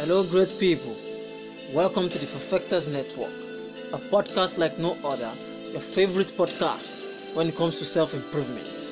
Hello, 0.00 0.24
great 0.24 0.58
people. 0.58 0.96
Welcome 1.74 2.08
to 2.08 2.18
the 2.18 2.24
Perfectors 2.28 2.88
Network, 2.88 3.34
a 3.92 3.98
podcast 3.98 4.56
like 4.56 4.78
no 4.78 4.96
other, 5.04 5.30
your 5.72 5.82
favorite 5.82 6.32
podcast 6.38 7.06
when 7.34 7.50
it 7.50 7.54
comes 7.54 7.78
to 7.80 7.84
self 7.84 8.14
improvement. 8.14 8.90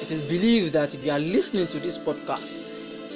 It 0.00 0.08
is 0.12 0.22
believed 0.22 0.72
that 0.74 0.94
if 0.94 1.04
you 1.04 1.10
are 1.10 1.18
listening 1.18 1.66
to 1.66 1.80
this 1.80 1.98
podcast, 1.98 2.68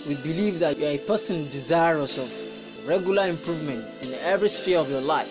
we 0.09 0.17
believe 0.17 0.59
that 0.59 0.81
you 0.81 0.87
are 0.87 0.91
a 0.91 0.99
person 0.99 1.49
desirous 1.49 2.19
of 2.19 2.29
regular 2.85 3.29
improvement 3.29 4.03
in 4.03 4.13
every 4.15 4.49
sphere 4.49 4.81
of 4.81 4.91
your 4.91 5.01
life 5.01 5.31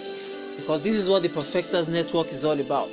because 0.55 0.81
this 0.81 0.95
is 0.95 1.09
what 1.09 1.23
the 1.23 1.29
Perfectors 1.29 1.89
Network 1.89 2.29
is 2.29 2.45
all 2.45 2.57
about. 2.57 2.87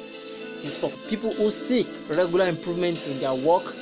It 0.57 0.65
is 0.65 0.77
for 0.77 0.91
people 1.09 1.33
who 1.33 1.53
seek 1.53 1.87
regular 2.09 2.49
improvements 2.49 3.07
in 3.07 3.21
their 3.21 3.35
work, 3.37 3.77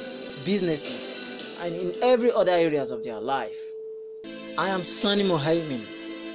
businesses, 0.45 1.17
and 1.61 1.75
in 1.75 1.95
every 2.03 2.31
other 2.31 2.53
areas 2.53 2.91
of 2.91 3.03
their 3.03 3.19
life. 3.19 3.74
I 4.57 4.69
am 4.69 4.85
Sunny 4.85 5.25
Mohaimin 5.25 5.85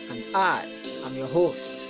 and 0.10 0.36
I 0.36 0.68
am 1.06 1.16
your 1.16 1.28
host. 1.28 1.90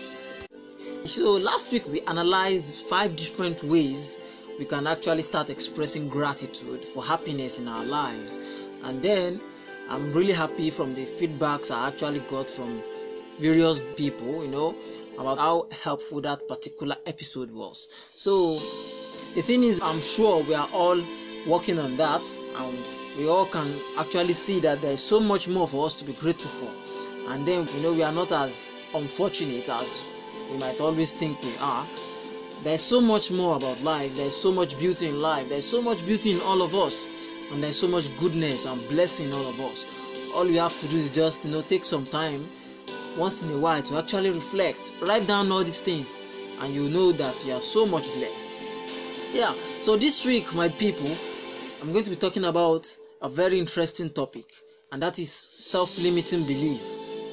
So 1.06 1.32
last 1.32 1.72
week 1.72 1.88
we 1.88 2.02
analyzed 2.02 2.72
five 2.88 3.16
different 3.16 3.64
ways 3.64 4.20
we 4.60 4.66
can 4.66 4.86
actually 4.86 5.24
start 5.24 5.50
expressing 5.50 6.08
gratitude 6.08 6.86
for 6.94 7.04
happiness 7.04 7.58
in 7.58 7.68
our 7.68 7.84
lives. 7.84 8.40
And 8.84 9.02
then 9.02 9.42
I'm 9.90 10.14
really 10.14 10.34
happy 10.34 10.70
from 10.70 10.94
the 10.94 11.08
feedbacks 11.08 11.72
I 11.72 11.88
actually 11.88 12.20
got 12.20 12.48
from 12.48 12.84
various 13.40 13.82
people, 13.98 14.44
you 14.44 14.52
know, 14.52 14.76
about 15.18 15.40
how 15.40 15.68
helpful 15.72 16.22
that 16.22 16.48
particular 16.48 16.96
episode 17.08 17.50
was. 17.50 17.88
So 18.14 18.60
the 19.34 19.42
thing 19.42 19.64
is 19.64 19.82
I'm 19.82 20.02
sure 20.04 20.44
we 20.44 20.54
are 20.54 20.70
all 20.72 21.04
working 21.48 21.80
on 21.80 21.98
that 21.98 22.24
and 22.56 22.78
we 23.18 23.28
all 23.28 23.46
can 23.46 23.80
actually 23.98 24.34
see 24.34 24.60
that 24.62 24.82
there's 24.82 25.02
so 25.02 25.20
much 25.20 25.48
more 25.48 25.68
for 25.68 25.86
us 25.86 25.96
to 25.96 26.06
be 26.06 26.14
grateful 26.14 26.52
for. 26.52 27.32
And 27.32 27.48
then, 27.48 27.68
you 27.76 27.82
know, 27.82 27.94
we 27.94 28.04
are 28.04 28.12
not 28.12 28.32
as 28.32 28.72
unfortunate 28.94 29.70
as 29.70 30.04
we 30.52 30.58
might 30.58 30.80
always 30.82 31.14
think 31.14 31.42
we 31.44 31.56
are. 31.58 31.86
There's 32.64 32.82
so 32.82 33.00
much 33.00 33.32
more 33.32 33.56
about 33.56 33.82
life. 33.82 34.16
There's 34.16 34.36
so 34.36 34.52
much 34.52 34.78
beauty 34.78 35.08
in 35.08 35.22
life. 35.22 35.48
There's 35.48 35.68
so 35.68 35.82
much 35.82 36.06
beauty 36.06 36.32
in 36.32 36.42
all 36.42 36.62
of 36.62 36.76
us. 36.76 37.10
And 37.52 37.64
there's 37.64 37.80
so 37.80 37.88
much 37.88 38.16
goodness 38.18 38.66
and 38.66 38.88
blessing 38.90 39.28
in 39.28 39.34
all 39.34 39.48
of 39.48 39.60
us. 39.60 39.86
All 40.34 40.46
we 40.46 40.58
have 40.58 40.78
to 40.80 40.88
do 40.88 40.98
is 40.98 41.10
just, 41.10 41.46
you 41.46 41.52
know, 41.52 41.62
take 41.62 41.86
some 41.86 42.06
time 42.06 42.50
once 43.18 43.42
in 43.44 43.52
a 43.52 43.58
while 43.58 43.82
to 43.84 43.98
actually 43.98 44.32
reflect. 44.32 44.94
Write 45.02 45.28
down 45.28 45.52
all 45.52 45.64
these 45.64 45.82
things. 45.82 46.22
And 46.60 46.74
you 46.74 46.90
know 46.90 47.12
that 47.14 47.46
you 47.46 47.54
are 47.54 47.62
so 47.62 47.86
much 47.86 48.12
blessed. 48.14 48.50
Yeah. 49.32 49.54
So 49.82 49.96
this 49.96 50.26
week, 50.26 50.54
my 50.54 50.68
people, 50.68 51.16
I'm 51.82 51.94
going 51.94 52.04
to 52.04 52.10
be 52.10 52.18
talking 52.18 52.44
about 52.44 52.94
a 53.22 53.30
very 53.30 53.58
interesting 53.58 54.10
topic, 54.10 54.44
and 54.92 55.02
that 55.02 55.18
is 55.18 55.32
self 55.32 55.98
limiting 55.98 56.46
belief. 56.46 56.82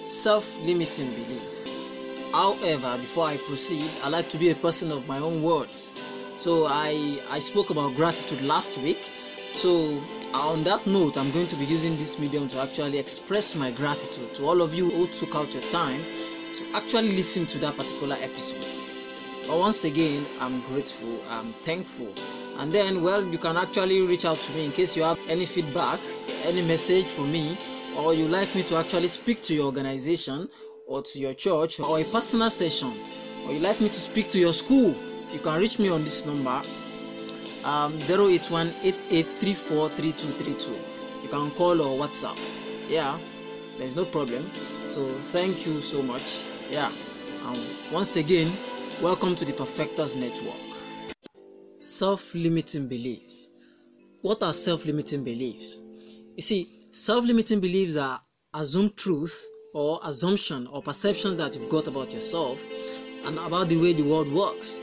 Self 0.08 0.46
limiting 0.58 1.10
belief. 1.14 1.42
However, 2.32 2.96
before 2.96 3.26
I 3.26 3.38
proceed, 3.38 3.90
I 4.04 4.08
like 4.08 4.28
to 4.30 4.38
be 4.38 4.50
a 4.50 4.54
person 4.54 4.92
of 4.92 5.08
my 5.08 5.18
own 5.18 5.42
words. 5.42 5.92
So 6.36 6.66
I, 6.68 7.20
I 7.28 7.40
spoke 7.40 7.70
about 7.70 7.96
gratitude 7.96 8.40
last 8.42 8.78
week. 8.78 9.10
So 9.54 10.00
on 10.32 10.62
that 10.62 10.86
note, 10.86 11.16
I'm 11.16 11.32
going 11.32 11.48
to 11.48 11.56
be 11.56 11.64
using 11.64 11.96
this 11.96 12.16
medium 12.16 12.48
to 12.50 12.60
actually 12.60 12.98
express 12.98 13.56
my 13.56 13.72
gratitude 13.72 14.32
to 14.36 14.44
all 14.44 14.62
of 14.62 14.74
you 14.74 14.90
who 14.90 15.08
took 15.08 15.34
out 15.34 15.52
your 15.54 15.68
time 15.70 16.04
to 16.54 16.76
actually 16.76 17.16
listen 17.16 17.46
to 17.46 17.58
that 17.58 17.76
particular 17.76 18.16
episode. 18.20 18.64
But 19.48 19.58
once 19.58 19.82
again, 19.82 20.24
I'm 20.38 20.60
grateful, 20.68 21.20
I'm 21.28 21.52
thankful. 21.64 22.14
And 22.58 22.72
then, 22.72 23.02
well, 23.02 23.22
you 23.22 23.38
can 23.38 23.56
actually 23.56 24.00
reach 24.00 24.24
out 24.24 24.40
to 24.40 24.52
me 24.52 24.64
in 24.64 24.72
case 24.72 24.96
you 24.96 25.02
have 25.02 25.18
any 25.28 25.44
feedback, 25.44 26.00
any 26.42 26.62
message 26.62 27.10
for 27.10 27.20
me, 27.22 27.58
or 27.96 28.14
you 28.14 28.28
like 28.28 28.54
me 28.54 28.62
to 28.64 28.76
actually 28.76 29.08
speak 29.08 29.42
to 29.42 29.54
your 29.54 29.66
organization 29.66 30.48
or 30.86 31.02
to 31.02 31.18
your 31.18 31.34
church 31.34 31.80
or 31.80 31.98
a 31.98 32.04
personal 32.04 32.48
session, 32.48 32.94
or 33.44 33.52
you 33.52 33.58
like 33.60 33.80
me 33.80 33.88
to 33.88 34.00
speak 34.00 34.30
to 34.30 34.38
your 34.38 34.54
school. 34.54 34.94
You 35.32 35.38
can 35.40 35.60
reach 35.60 35.78
me 35.78 35.88
on 35.88 36.02
this 36.04 36.24
number 36.24 36.62
um, 37.64 37.98
081 38.00 38.74
You 38.82 38.92
can 41.28 41.50
call 41.50 41.82
or 41.82 41.98
WhatsApp. 41.98 42.38
Yeah, 42.88 43.18
there's 43.76 43.96
no 43.96 44.04
problem. 44.04 44.50
So, 44.88 45.12
thank 45.32 45.66
you 45.66 45.82
so 45.82 46.02
much. 46.02 46.42
Yeah, 46.70 46.90
um, 47.44 47.60
once 47.92 48.16
again, 48.16 48.56
welcome 49.02 49.34
to 49.34 49.44
the 49.44 49.52
Perfectors 49.52 50.16
Network. 50.16 50.65
Self 51.88 52.34
limiting 52.34 52.88
beliefs. 52.88 53.48
What 54.20 54.42
are 54.42 54.52
self 54.52 54.84
limiting 54.84 55.22
beliefs? 55.22 55.78
You 56.34 56.42
see, 56.42 56.68
self 56.90 57.24
limiting 57.24 57.60
beliefs 57.60 57.96
are 57.96 58.20
assumed 58.54 58.96
truth 58.96 59.46
or 59.72 60.00
assumption 60.02 60.66
or 60.66 60.82
perceptions 60.82 61.36
that 61.36 61.54
you've 61.54 61.70
got 61.70 61.86
about 61.86 62.12
yourself 62.12 62.58
and 63.24 63.38
about 63.38 63.68
the 63.68 63.76
way 63.76 63.92
the 63.92 64.02
world 64.02 64.32
works. 64.32 64.80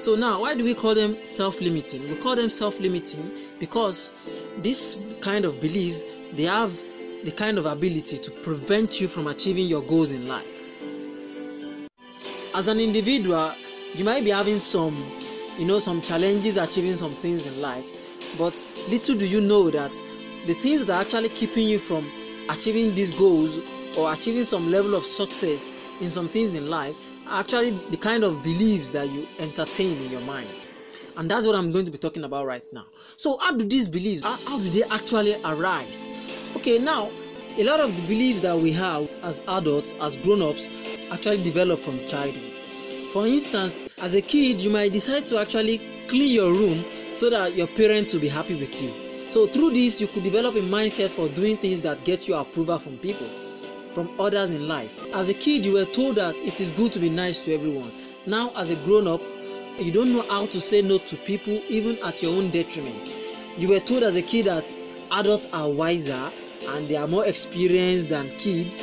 So 0.00 0.16
now, 0.16 0.40
why 0.40 0.56
do 0.56 0.64
we 0.64 0.74
call 0.74 0.96
them 0.96 1.16
self-limiting? 1.24 2.02
We 2.02 2.16
call 2.16 2.34
them 2.34 2.50
self-limiting 2.50 3.30
because 3.60 4.12
this 4.58 4.98
kind 5.20 5.44
of 5.44 5.60
beliefs 5.60 6.02
they 6.32 6.42
have 6.42 6.72
the 7.24 7.30
kind 7.30 7.58
of 7.58 7.66
ability 7.66 8.18
to 8.18 8.30
prevent 8.42 9.00
you 9.00 9.06
from 9.06 9.28
achieving 9.28 9.68
your 9.68 9.82
goals 9.82 10.10
in 10.10 10.26
life. 10.26 10.44
As 12.54 12.66
an 12.66 12.80
individual, 12.80 13.52
you 13.94 14.04
might 14.04 14.24
be 14.24 14.30
having 14.30 14.58
some, 14.58 14.96
you 15.58 15.64
know, 15.66 15.78
some 15.78 16.00
challenges 16.00 16.56
achieving 16.56 16.96
some 16.96 17.14
things 17.16 17.46
in 17.46 17.60
life, 17.60 17.84
but 18.38 18.66
little 18.88 19.14
do 19.14 19.26
you 19.26 19.40
know 19.40 19.70
that 19.70 19.92
the 20.46 20.54
things 20.54 20.84
that 20.84 20.90
are 20.92 21.00
actually 21.00 21.28
keeping 21.30 21.68
you 21.68 21.78
from 21.78 22.10
achieving 22.48 22.94
these 22.94 23.10
goals 23.12 23.58
or 23.96 24.12
achieving 24.12 24.44
some 24.44 24.70
level 24.70 24.94
of 24.94 25.04
success 25.04 25.74
in 26.00 26.10
some 26.10 26.28
things 26.28 26.54
in 26.54 26.68
life 26.68 26.94
are 27.28 27.40
actually 27.40 27.70
the 27.90 27.96
kind 27.96 28.24
of 28.24 28.42
beliefs 28.42 28.90
that 28.90 29.08
you 29.08 29.26
entertain 29.38 29.96
in 30.02 30.10
your 30.10 30.20
mind. 30.22 30.50
And 31.16 31.30
that's 31.30 31.46
what 31.46 31.54
I'm 31.54 31.70
going 31.70 31.84
to 31.84 31.90
be 31.92 31.98
talking 31.98 32.24
about 32.24 32.46
right 32.46 32.64
now. 32.72 32.86
So, 33.16 33.38
how 33.38 33.52
do 33.52 33.64
these 33.64 33.86
beliefs, 33.86 34.24
how, 34.24 34.36
how 34.46 34.58
do 34.58 34.68
they 34.68 34.82
actually 34.84 35.40
arise? 35.44 36.08
Okay, 36.56 36.78
now, 36.78 37.10
a 37.56 37.62
lot 37.62 37.78
of 37.78 37.94
the 37.94 38.02
beliefs 38.02 38.40
that 38.40 38.58
we 38.58 38.72
have 38.72 39.08
as 39.22 39.40
adults, 39.46 39.94
as 40.00 40.16
grown 40.16 40.42
ups, 40.42 40.68
actually 41.12 41.42
develop 41.44 41.78
from 41.78 42.04
childhood. 42.08 42.53
For 43.14 43.28
instance, 43.28 43.78
as 43.98 44.16
a 44.16 44.20
kid, 44.20 44.60
you 44.60 44.70
might 44.70 44.90
decide 44.90 45.24
to 45.26 45.38
actually 45.38 45.80
clean 46.08 46.34
your 46.34 46.52
room 46.52 46.84
so 47.14 47.30
that 47.30 47.54
your 47.54 47.68
parents 47.68 48.12
will 48.12 48.20
be 48.20 48.26
happy 48.28 48.56
with 48.56 48.74
you. 48.82 48.90
So, 49.30 49.46
through 49.46 49.70
this, 49.70 50.00
you 50.00 50.08
could 50.08 50.24
develop 50.24 50.56
a 50.56 50.60
mindset 50.60 51.10
for 51.10 51.28
doing 51.28 51.56
things 51.56 51.80
that 51.82 52.04
get 52.04 52.26
you 52.26 52.34
approval 52.34 52.80
from 52.80 52.98
people 52.98 53.28
from 53.94 54.10
others 54.18 54.50
in 54.50 54.66
life. 54.66 54.90
As 55.12 55.28
a 55.28 55.34
kid, 55.34 55.64
you 55.64 55.74
were 55.74 55.84
told 55.84 56.16
that 56.16 56.34
it 56.38 56.60
is 56.60 56.72
good 56.72 56.92
to 56.94 56.98
be 56.98 57.08
nice 57.08 57.44
to 57.44 57.54
everyone. 57.54 57.92
Now, 58.26 58.50
as 58.56 58.70
a 58.70 58.76
grown 58.84 59.06
up, 59.06 59.20
you 59.78 59.92
don't 59.92 60.12
know 60.12 60.22
how 60.28 60.46
to 60.46 60.60
say 60.60 60.82
no 60.82 60.98
to 60.98 61.16
people, 61.18 61.62
even 61.68 61.96
at 62.04 62.20
your 62.20 62.36
own 62.36 62.50
detriment. 62.50 63.14
You 63.56 63.68
were 63.68 63.78
told 63.78 64.02
as 64.02 64.16
a 64.16 64.22
kid 64.22 64.46
that 64.46 64.76
adults 65.12 65.46
are 65.52 65.70
wiser 65.70 66.32
and 66.66 66.88
they 66.88 66.96
are 66.96 67.06
more 67.06 67.24
experienced 67.26 68.08
than 68.08 68.28
kids. 68.38 68.82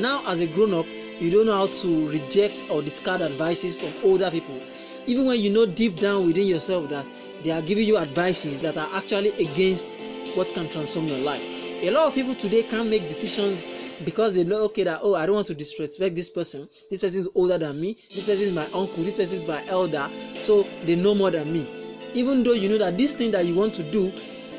Now, 0.00 0.24
as 0.26 0.40
a 0.40 0.48
grown 0.48 0.74
up, 0.74 0.86
you 1.20 1.30
don't 1.30 1.46
know 1.46 1.56
how 1.56 1.66
to 1.66 2.08
reject 2.10 2.64
or 2.70 2.82
discard 2.82 3.22
advices 3.22 3.80
from 3.80 3.92
older 4.02 4.30
people, 4.30 4.60
even 5.06 5.26
when 5.26 5.40
you 5.40 5.50
know 5.50 5.66
deep 5.66 5.96
down 5.96 6.26
within 6.26 6.46
yourself 6.46 6.88
that 6.90 7.04
they 7.42 7.50
are 7.50 7.62
giving 7.62 7.86
you 7.86 7.98
advices 7.98 8.60
that 8.60 8.76
are 8.76 8.88
actually 8.94 9.30
against 9.30 9.98
what 10.36 10.48
can 10.54 10.68
transform 10.68 11.06
your 11.06 11.18
life. 11.18 11.42
A 11.80 11.90
lot 11.90 12.06
of 12.06 12.14
people 12.14 12.34
today 12.34 12.64
can't 12.64 12.88
make 12.88 13.08
decisions 13.08 13.68
because 14.04 14.34
they 14.34 14.44
know 14.44 14.62
okay 14.64 14.84
that 14.84 15.00
oh 15.02 15.14
I 15.14 15.26
don't 15.26 15.36
want 15.36 15.46
to 15.48 15.54
disrespect 15.54 16.14
this 16.14 16.28
person. 16.28 16.68
This 16.90 17.00
person 17.00 17.20
is 17.20 17.28
older 17.34 17.58
than 17.58 17.80
me. 17.80 17.96
This 18.14 18.26
person 18.26 18.46
is 18.46 18.52
my 18.52 18.64
uncle. 18.66 19.04
This 19.04 19.16
person 19.16 19.36
is 19.36 19.46
my 19.46 19.64
elder. 19.68 20.08
So 20.42 20.66
they 20.86 20.96
know 20.96 21.14
more 21.14 21.30
than 21.30 21.52
me. 21.52 21.68
Even 22.14 22.42
though 22.42 22.52
you 22.52 22.68
know 22.68 22.78
that 22.78 22.98
this 22.98 23.12
thing 23.12 23.30
that 23.32 23.46
you 23.46 23.54
want 23.54 23.74
to 23.74 23.88
do, 23.90 24.12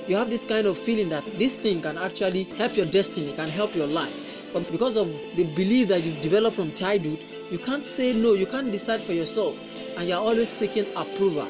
you 0.09 0.15
have 0.15 0.29
this 0.29 0.43
kind 0.43 0.65
of 0.65 0.77
feeling 0.77 1.07
that 1.09 1.23
this 1.37 1.57
thing 1.57 1.81
can 1.81 1.97
actually 1.97 2.43
help 2.57 2.75
your 2.75 2.87
destiny, 2.87 3.31
can 3.35 3.47
help 3.47 3.75
your 3.75 3.85
life. 3.85 4.13
But 4.51 4.69
because 4.71 4.97
of 4.97 5.07
the 5.35 5.43
belief 5.55 5.89
that 5.89 6.01
you've 6.01 6.23
developed 6.23 6.55
from 6.55 6.73
childhood, 6.73 7.23
you 7.51 7.59
can't 7.59 7.85
say 7.85 8.13
no. 8.13 8.33
You 8.33 8.47
can't 8.47 8.71
decide 8.71 9.01
for 9.01 9.13
yourself, 9.13 9.55
and 9.97 10.09
you're 10.09 10.17
always 10.17 10.49
seeking 10.49 10.87
approval. 10.95 11.47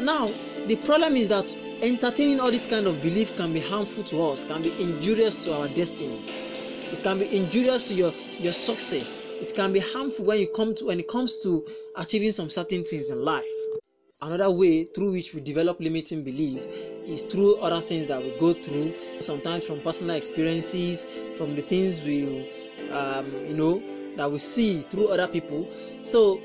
Now 0.00 0.28
the 0.66 0.76
problem 0.84 1.16
is 1.16 1.28
that 1.28 1.56
entertaining 1.80 2.40
all 2.40 2.50
this 2.50 2.66
kind 2.66 2.86
of 2.86 3.00
belief 3.00 3.34
can 3.36 3.54
be 3.54 3.60
harmful 3.60 4.04
to 4.04 4.22
us, 4.24 4.44
can 4.44 4.62
be 4.62 4.82
injurious 4.82 5.44
to 5.44 5.54
our 5.58 5.68
destiny. 5.68 6.20
It 6.92 7.02
can 7.02 7.18
be 7.18 7.34
injurious 7.34 7.88
to 7.88 7.94
your, 7.94 8.12
your 8.38 8.52
success. 8.52 9.14
It 9.40 9.54
can 9.54 9.72
be 9.72 9.78
harmful 9.78 10.26
when 10.26 10.40
you 10.40 10.48
come 10.48 10.74
to 10.74 10.86
when 10.86 11.00
it 11.00 11.08
comes 11.08 11.38
to 11.38 11.64
achieving 11.94 12.32
some 12.32 12.50
certain 12.50 12.84
things 12.84 13.08
in 13.08 13.24
life. 13.24 13.46
Another 14.20 14.50
way 14.50 14.82
through 14.82 15.12
which 15.12 15.32
we 15.32 15.40
develop 15.40 15.78
limiting 15.78 16.24
belief 16.24 16.64
is 17.06 17.22
through 17.22 17.54
other 17.58 17.80
things 17.80 18.08
that 18.08 18.20
we 18.20 18.36
go 18.40 18.52
through, 18.52 18.92
sometimes 19.20 19.64
from 19.64 19.80
personal 19.80 20.16
experiences, 20.16 21.06
from 21.36 21.54
the 21.54 21.62
things 21.62 22.02
we 22.02 22.50
um, 22.90 23.32
you 23.46 23.54
know 23.54 23.80
that 24.16 24.28
we 24.28 24.38
see 24.38 24.82
through 24.90 25.06
other 25.06 25.28
people. 25.28 25.70
So 26.02 26.40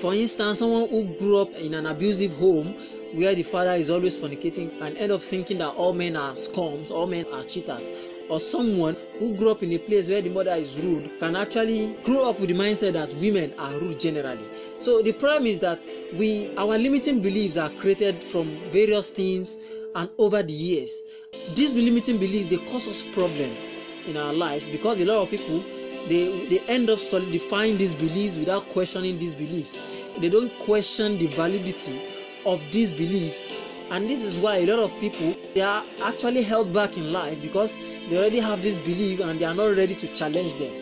for 0.00 0.14
instance, 0.14 0.60
someone 0.60 0.88
who 0.90 1.06
grew 1.18 1.38
up 1.38 1.50
in 1.54 1.74
an 1.74 1.86
abusive 1.86 2.34
home 2.34 2.72
where 3.14 3.34
the 3.34 3.42
father 3.42 3.72
is 3.72 3.90
always 3.90 4.16
fornicating 4.16 4.78
can 4.78 4.96
end 4.96 5.10
up 5.10 5.22
thinking 5.22 5.58
that 5.58 5.74
all 5.74 5.92
men 5.92 6.14
are 6.14 6.34
scums, 6.34 6.92
all 6.92 7.08
men 7.08 7.26
are 7.32 7.42
cheaters, 7.42 7.90
or 8.32 8.40
someone 8.40 8.96
who 9.18 9.36
grew 9.36 9.50
up 9.50 9.62
in 9.62 9.70
a 9.74 9.78
place 9.78 10.08
where 10.08 10.22
the 10.22 10.30
mother 10.30 10.52
is 10.52 10.78
rude 10.78 11.10
can 11.20 11.36
actually 11.36 11.94
grow 12.02 12.30
up 12.30 12.40
with 12.40 12.48
the 12.48 12.54
mindset 12.54 12.94
that 12.94 13.12
women 13.20 13.52
are 13.58 13.72
rude 13.72 14.00
generally. 14.00 14.42
So 14.78 15.02
the 15.02 15.12
problem 15.12 15.46
is 15.46 15.60
that 15.60 15.84
we 16.16 16.50
our 16.56 16.78
limiting 16.78 17.20
beliefs 17.20 17.58
are 17.58 17.68
created 17.68 18.24
from 18.24 18.58
various 18.70 19.10
things 19.10 19.58
and 19.94 20.08
over 20.16 20.42
the 20.42 20.52
years. 20.54 21.02
These 21.54 21.74
limiting 21.74 22.18
beliefs 22.18 22.48
they 22.48 22.56
cause 22.70 22.88
us 22.88 23.02
problems 23.12 23.68
in 24.06 24.16
our 24.16 24.32
lives 24.32 24.66
because 24.66 24.98
a 24.98 25.04
lot 25.04 25.22
of 25.22 25.28
people 25.28 25.62
they 26.08 26.46
they 26.48 26.60
end 26.68 26.88
up 26.88 27.00
solidifying 27.00 27.76
these 27.76 27.94
beliefs 27.94 28.38
without 28.38 28.66
questioning 28.70 29.18
these 29.18 29.34
beliefs. 29.34 29.74
They 30.18 30.30
don't 30.30 30.50
question 30.60 31.18
the 31.18 31.26
validity 31.36 32.00
of 32.46 32.62
these 32.72 32.92
beliefs 32.92 33.42
and 33.92 34.08
this 34.08 34.24
is 34.24 34.36
why 34.38 34.56
a 34.56 34.66
lot 34.66 34.78
of 34.78 34.90
people 35.00 35.36
they 35.54 35.60
are 35.60 35.84
actually 36.02 36.42
held 36.42 36.72
back 36.72 36.96
in 36.96 37.12
life 37.12 37.38
because 37.42 37.76
they 38.08 38.16
already 38.16 38.40
have 38.40 38.62
this 38.62 38.78
belief 38.78 39.20
and 39.20 39.38
they 39.38 39.44
are 39.44 39.54
not 39.54 39.76
ready 39.76 39.94
to 39.94 40.06
challenge 40.16 40.58
them. 40.58 40.72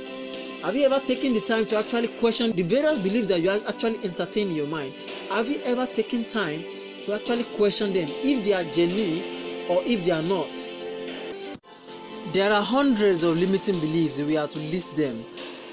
Have 0.63 0.77
you 0.77 0.85
ever 0.87 1.01
taken 1.05 1.35
the 1.35 1.41
time 1.41 1.67
to 1.67 1.79
actually 1.79 2.07
question 2.21 2.53
the 2.55 2.63
various 2.63 3.01
beliefs 3.01 3.27
that 3.27 3.41
you 3.41 3.51
actually 3.51 3.99
entertain 4.05 4.51
in 4.51 4.55
your 4.55 4.69
mind? 4.69 4.95
Have 5.29 5.49
you 5.49 5.61
ever 5.63 5.87
taken 5.87 6.25
time 6.29 6.63
to 7.05 7.15
actually 7.17 7.45
question 7.57 7.93
them 7.93 8.07
if 8.09 8.45
they 8.45 8.53
are 8.53 8.63
genuine 8.71 9.69
or 9.69 9.83
if 9.85 10.05
they 10.05 10.13
are 10.13 10.23
not? 10.23 10.49
There 12.33 12.53
are 12.53 12.63
hundreds 12.63 13.25
of 13.25 13.37
limiting 13.37 13.81
beliefs 13.81 14.21
we 14.21 14.37
are 14.37 14.47
to 14.47 14.59
list 14.59 14.95
them 14.97 15.25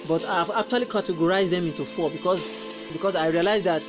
but 0.07 0.23
i've 0.25 0.49
actually 0.51 0.85
categorized 0.85 1.49
them 1.49 1.67
into 1.67 1.83
four 1.83 2.09
because 2.09 2.51
because 2.93 3.15
i 3.15 3.27
realized 3.27 3.63
that 3.63 3.83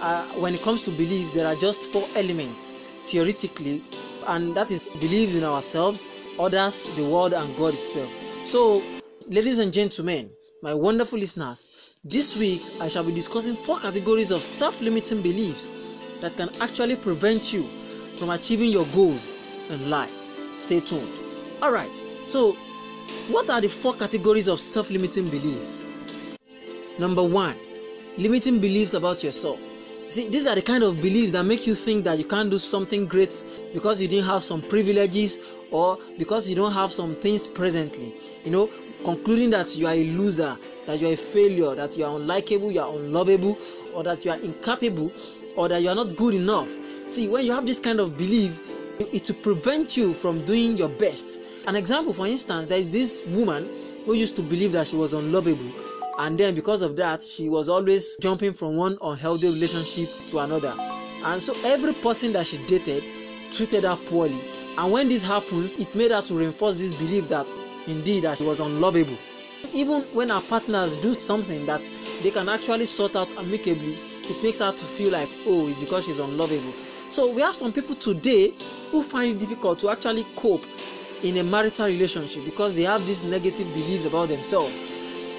uh, 0.00 0.24
when 0.34 0.54
it 0.54 0.62
comes 0.62 0.82
to 0.82 0.90
beliefs 0.90 1.32
there 1.32 1.46
are 1.46 1.56
just 1.56 1.90
four 1.92 2.06
elements 2.14 2.74
theoretically, 3.06 3.82
and 4.26 4.56
that 4.56 4.70
is 4.70 4.86
believe 5.00 5.34
in 5.34 5.44
ourselves, 5.44 6.06
others, 6.38 6.88
the 6.96 7.02
world, 7.04 7.34
and 7.34 7.56
God 7.56 7.74
itself. 7.74 8.10
So, 8.44 8.82
ladies 9.28 9.58
and 9.58 9.72
gentlemen, 9.72 10.30
my 10.62 10.72
wonderful 10.74 11.18
listeners, 11.18 11.68
this 12.04 12.36
week 12.36 12.62
I 12.80 12.88
shall 12.88 13.04
be 13.04 13.12
discussing 13.12 13.56
four 13.56 13.78
categories 13.78 14.30
of 14.30 14.42
self 14.42 14.80
limiting 14.80 15.22
beliefs 15.22 15.70
that 16.20 16.36
can 16.36 16.50
actually 16.60 16.96
prevent 16.96 17.52
you 17.52 17.68
from 18.18 18.30
achieving 18.30 18.70
your 18.70 18.86
goals 18.86 19.34
in 19.68 19.90
life. 19.90 20.12
Stay 20.56 20.80
tuned. 20.80 21.12
Alright, 21.62 21.90
so 22.26 22.56
what 23.28 23.50
are 23.50 23.60
the 23.60 23.68
four 23.68 23.94
categories 23.94 24.48
of 24.48 24.60
self 24.60 24.90
limiting 24.90 25.28
beliefs? 25.28 25.70
Number 26.98 27.22
one, 27.22 27.56
limiting 28.16 28.60
beliefs 28.60 28.94
about 28.94 29.22
yourself. 29.24 29.60
See, 30.08 30.28
these 30.28 30.46
are 30.46 30.54
the 30.54 30.62
kind 30.62 30.84
of 30.84 31.00
beliefs 31.00 31.32
that 31.32 31.44
make 31.44 31.66
you 31.66 31.74
think 31.74 32.04
that 32.04 32.18
you 32.18 32.26
can't 32.26 32.50
do 32.50 32.58
something 32.58 33.06
great 33.06 33.42
because 33.72 34.02
you 34.02 34.06
didn't 34.06 34.26
have 34.26 34.44
some 34.44 34.60
privileges 34.60 35.38
or 35.70 35.98
because 36.18 36.48
you 36.48 36.54
don't 36.54 36.72
have 36.72 36.92
some 36.92 37.16
things 37.16 37.46
presently. 37.46 38.14
You 38.44 38.50
know, 38.50 38.70
concluding 39.02 39.48
that 39.50 39.74
you 39.76 39.86
are 39.86 39.94
a 39.94 40.04
loser, 40.04 40.58
that 40.86 41.00
you 41.00 41.08
are 41.08 41.12
a 41.12 41.16
failure, 41.16 41.74
that 41.74 41.96
you 41.96 42.04
are 42.04 42.18
unlikable, 42.18 42.72
you 42.72 42.80
are 42.80 42.94
unlovable, 42.94 43.58
or 43.94 44.02
that 44.04 44.24
you 44.26 44.30
are 44.30 44.38
incapable, 44.38 45.10
or 45.56 45.68
that 45.68 45.80
you 45.80 45.88
are 45.88 45.94
not 45.94 46.16
good 46.16 46.34
enough. 46.34 46.68
See, 47.06 47.26
when 47.26 47.46
you 47.46 47.52
have 47.52 47.64
this 47.64 47.80
kind 47.80 47.98
of 47.98 48.18
belief, 48.18 48.60
it 48.98 49.26
will 49.26 49.36
prevent 49.36 49.96
you 49.96 50.12
from 50.12 50.44
doing 50.44 50.76
your 50.76 50.90
best. 50.90 51.40
An 51.66 51.76
example, 51.76 52.12
for 52.12 52.26
instance, 52.26 52.68
there 52.68 52.78
is 52.78 52.92
this 52.92 53.24
woman 53.28 54.02
who 54.04 54.12
used 54.12 54.36
to 54.36 54.42
believe 54.42 54.72
that 54.72 54.86
she 54.86 54.96
was 54.96 55.14
unlovable 55.14 55.72
and 56.18 56.38
then 56.38 56.54
because 56.54 56.82
of 56.82 56.96
that 56.96 57.22
she 57.22 57.48
was 57.48 57.68
always 57.68 58.16
jumping 58.20 58.52
from 58.52 58.76
one 58.76 58.96
unhealthy 59.02 59.48
relationship 59.48 60.08
to 60.28 60.38
another. 60.38 60.74
And 61.24 61.42
so 61.42 61.54
every 61.64 61.94
person 61.94 62.32
that 62.34 62.46
she 62.46 62.64
dated 62.66 63.02
treated 63.52 63.84
her 63.84 63.96
poorly. 64.08 64.40
And 64.76 64.92
when 64.92 65.08
this 65.08 65.22
happens 65.22 65.76
it 65.76 65.94
made 65.94 66.12
her 66.12 66.22
to 66.22 66.34
reinforce 66.34 66.76
this 66.76 66.92
belief 66.94 67.28
that 67.28 67.48
indeed 67.86 68.24
that 68.24 68.38
she 68.38 68.44
was 68.44 68.60
unlovable. 68.60 69.16
Even 69.72 70.02
when 70.12 70.28
her 70.28 70.42
partners 70.42 70.96
do 70.98 71.18
something 71.18 71.66
that 71.66 71.82
they 72.22 72.30
can 72.30 72.48
actually 72.48 72.86
sort 72.86 73.16
out 73.16 73.36
amicably 73.36 73.98
it 74.26 74.42
makes 74.42 74.60
her 74.60 74.72
to 74.72 74.84
feel 74.84 75.10
like 75.10 75.28
oh 75.46 75.66
it's 75.66 75.78
because 75.78 76.04
she's 76.04 76.20
unlovable. 76.20 76.74
So 77.10 77.32
we 77.32 77.42
have 77.42 77.56
some 77.56 77.72
people 77.72 77.96
today 77.96 78.54
who 78.90 79.02
find 79.02 79.32
it 79.32 79.38
difficult 79.40 79.80
to 79.80 79.90
actually 79.90 80.26
cope 80.36 80.64
in 81.22 81.38
a 81.38 81.42
marital 81.42 81.86
relationship 81.86 82.44
because 82.44 82.74
they 82.74 82.82
have 82.82 83.04
these 83.06 83.24
negative 83.24 83.66
beliefs 83.74 84.04
about 84.04 84.28
themselves 84.28 84.80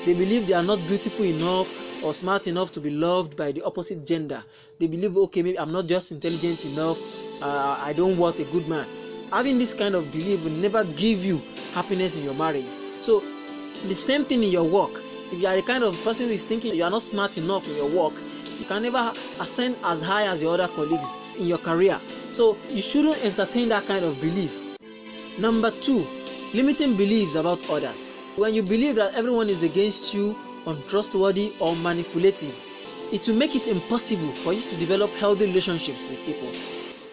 they 0.06 0.14
believe 0.14 0.46
they 0.48 0.54
are 0.54 0.64
not 0.64 0.78
beautiful 0.88 1.26
enough 1.26 1.68
or 2.04 2.14
smart 2.14 2.46
enough 2.46 2.72
to 2.74 2.80
be 2.80 2.92
loved 2.92 3.36
by 3.36 3.52
the 3.52 3.64
opposite 3.64 4.06
gender. 4.06 4.44
They 4.80 4.86
believe, 4.86 5.18
okay, 5.18 5.42
maybe 5.42 5.58
I'm 5.58 5.72
not 5.72 5.88
just 5.88 6.12
intelligent 6.12 6.64
enough, 6.66 7.00
uh, 7.42 7.78
I 7.80 7.94
don't 7.94 8.18
want 8.18 8.40
a 8.40 8.44
good 8.46 8.68
man. 8.68 8.88
Having 9.32 9.58
this 9.58 9.74
kind 9.74 9.96
of 9.96 10.12
belief 10.12 10.44
will 10.44 10.52
never 10.52 10.84
give 10.84 11.26
you 11.26 11.42
happiness 11.74 12.16
in 12.16 12.24
your 12.24 12.36
marriage. 12.36 12.70
So, 13.02 13.24
the 13.88 13.96
same 13.96 14.26
thing 14.26 14.44
in 14.44 14.52
your 14.52 14.64
work. 14.64 15.02
If 15.32 15.42
you 15.42 15.48
are 15.48 15.56
the 15.56 15.64
kind 15.64 15.84
of 15.84 15.96
person 16.04 16.28
who 16.28 16.34
is 16.34 16.44
thinking 16.44 16.76
you 16.76 16.84
are 16.84 16.92
not 16.92 17.02
smart 17.02 17.38
enough 17.40 17.68
in 17.68 17.76
your 17.76 17.90
work, 17.90 18.14
you 18.60 18.66
can 18.66 18.84
never 18.84 19.12
ascend 19.40 19.76
as 19.84 20.02
high 20.04 20.28
as 20.28 20.42
your 20.42 20.54
other 20.54 20.68
colleagues 20.68 21.18
in 21.38 21.48
your 21.48 21.58
career. 21.58 22.00
So, 22.32 22.58
you 22.70 22.84
shouldn't 22.84 23.24
entertain 23.26 23.70
that 23.70 23.88
kind 23.88 24.06
of 24.06 24.22
belief. 24.22 24.54
Number 25.40 25.72
two, 25.72 26.06
limiting 26.54 26.96
beliefs 26.96 27.34
about 27.34 27.68
others. 27.70 28.16
When 28.36 28.54
you 28.54 28.64
believe 28.64 28.96
that 28.96 29.14
everyone 29.14 29.50
is 29.50 29.64
against 29.64 30.14
you, 30.14 30.36
untrustworthy, 30.68 31.54
or 31.62 31.74
manipulative, 31.74 32.54
it 33.14 33.26
will 33.26 33.36
make 33.36 33.56
it 33.56 33.66
impossible 33.70 34.36
for 34.44 34.52
you 34.52 34.62
to 34.62 34.76
develop 34.76 35.10
healthy 35.12 35.46
relationships 35.46 36.06
with 36.10 36.20
people. 36.26 36.52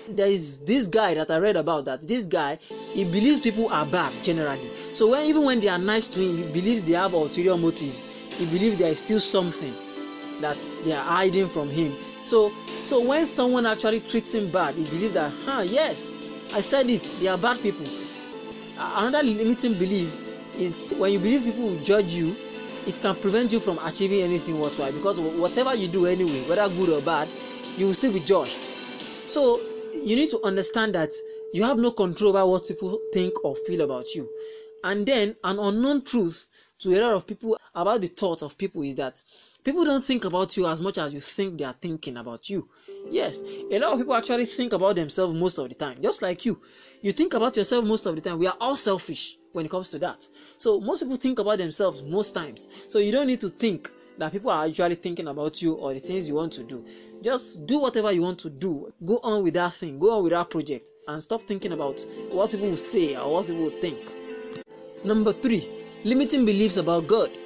There 0.09 0.27
is 0.27 0.59
this 0.59 0.89
guy 0.89 1.15
that 1.15 1.31
I 1.31 1.39
read 1.39 1.55
about 1.55 1.85
that 1.85 2.09
this 2.09 2.27
guy 2.27 2.59
he 2.93 3.05
believes 3.05 3.39
people 3.39 3.69
are 3.69 3.87
bad 3.87 4.13
generally. 4.25 4.69
So 4.95 5.11
when 5.11 5.25
even 5.27 5.45
when 5.45 5.61
they 5.61 5.69
are 5.69 5.79
nice 5.79 6.09
to 6.09 6.19
him, 6.19 6.39
he 6.39 6.53
believes 6.53 6.83
they 6.83 6.95
have 6.95 7.13
ulterior 7.13 7.57
motives. 7.57 8.03
He 8.37 8.45
believes 8.45 8.79
there 8.79 8.91
is 8.91 8.99
still 8.99 9.21
something 9.21 9.75
that 10.41 10.57
they 10.85 10.93
are 10.93 11.05
hiding 11.05 11.49
from 11.51 11.71
him. 11.71 11.95
So 12.25 12.51
so 12.83 13.01
when 13.01 13.27
someone 13.27 13.65
actually 13.65 14.01
treats 14.01 14.35
him 14.35 14.51
bad, 14.51 14.75
he 14.75 14.85
believes 14.87 15.15
that, 15.15 15.33
huh, 15.45 15.63
yes, 15.65 16.13
I 16.53 16.63
said 16.63 16.91
it, 16.91 17.09
they 17.21 17.29
are 17.29 17.39
bad 17.39 17.61
people. 17.61 17.87
Another 18.77 19.23
limiting 19.23 19.79
belief 19.79 20.11
is 20.57 20.73
when 20.99 21.13
you 21.13 21.19
believe 21.19 21.43
people 21.45 21.65
will 21.65 21.85
judge 21.85 22.13
you 22.13 22.37
it 22.87 23.01
can 23.01 23.15
prevent 23.17 23.53
you 23.53 23.61
from 23.61 23.79
achieving 23.85 24.21
anything 24.21 24.59
whatsoever 24.59 24.97
because 24.97 25.21
whatever 25.21 25.75
you 25.75 25.89
do 25.89 26.07
anyway 26.07 26.47
whether 26.49 26.69
good 26.69 26.89
or 26.89 27.01
bad 27.01 27.29
you 27.77 27.87
will 27.87 27.95
still 27.95 28.13
be 28.13 28.21
judged. 28.21 28.69
So 29.27 29.61
you 29.95 30.17
need 30.17 30.31
to 30.31 30.43
understand 30.43 30.95
that 30.95 31.11
you 31.53 31.65
have 31.65 31.79
no 31.79 31.91
control 31.91 32.37
over 32.37 32.47
what 32.47 32.67
people 32.67 32.99
think 33.13 33.45
or 33.45 33.57
feel 33.67 33.83
about 33.83 34.15
you. 34.15 34.29
And 34.85 35.07
then 35.07 35.37
an 35.45 35.59
unknown 35.59 36.03
truth 36.03 36.49
to 36.81 36.99
a 36.99 37.01
lot 37.01 37.15
of 37.15 37.27
people 37.27 37.57
about 37.75 38.01
the 38.01 38.09
thoughts 38.09 38.43
of 38.43 38.59
people 38.59 38.83
is 38.83 38.95
that 38.97 39.23
people 39.65 39.85
don't 39.85 40.05
think 40.05 40.25
about 40.25 40.57
you 40.57 40.67
as 40.67 40.81
much 40.81 40.99
as 40.99 41.13
you 41.15 41.21
think 41.21 41.59
they 41.59 41.65
are 41.65 41.77
thinking 41.81 42.17
about 42.17 42.49
you 42.51 42.69
yes 43.11 43.41
a 43.71 43.79
lot 43.79 43.93
of 43.93 43.99
people 43.99 44.15
actually 44.15 44.47
think 44.47 44.73
about 44.73 44.97
themselves 44.97 45.35
most 45.35 45.59
of 45.59 45.69
the 45.69 45.75
time 45.75 45.97
just 46.03 46.23
like 46.23 46.45
you 46.45 46.61
you 47.03 47.13
think 47.13 47.35
about 47.35 47.57
yourself 47.57 47.85
most 47.85 48.07
of 48.07 48.15
the 48.15 48.21
time 48.21 48.39
we 48.39 48.47
are 48.47 48.57
all 48.61 48.77
selfish 48.77 49.37
when 49.53 49.67
it 49.67 49.71
comes 49.71 49.91
to 49.91 49.99
that. 50.01 50.29
So 50.59 50.81
most 50.81 51.03
people 51.03 51.17
think 51.17 51.39
about 51.39 51.59
themselves 51.59 52.03
most 52.03 52.33
times. 52.33 52.69
So 52.89 52.99
you 52.99 53.13
don't 53.13 53.27
need 53.27 53.41
to 53.43 53.51
think 53.51 53.91
that 54.19 54.33
people 54.33 54.51
are 54.51 54.67
actually 54.67 54.97
thinking 54.97 55.29
about 55.29 55.63
you 55.63 55.75
or 55.75 55.95
the 55.95 56.01
things 56.01 56.29
you 56.29 56.35
want 56.35 56.53
to 56.55 56.63
do. 56.63 56.85
Just 57.23 57.67
do 57.67 57.79
whatever 57.79 58.13
you 58.13 58.23
want 58.23 58.39
to 58.41 58.51
do. 58.51 58.93
Go 59.05 59.19
on 59.23 59.43
with 59.43 59.55
that 59.55 59.75
thing. 59.75 59.99
Go 59.99 60.17
on 60.17 60.23
with 60.25 60.33
that 60.33 60.51
project 60.51 60.91
and 61.09 61.23
stop 61.23 61.43
thinking 61.43 61.73
about 61.73 62.05
what 62.31 62.51
people 62.51 62.71
will 62.71 62.77
say 62.77 63.17
or 63.17 63.33
what 63.33 63.47
people 63.47 63.65
will 63.65 63.81
think. 63.81 63.99
Number 65.05 65.33
three, 65.33 65.69
limiting 66.05 66.45
beliefs 66.45 66.77
about 66.77 67.07
God. 67.07 67.37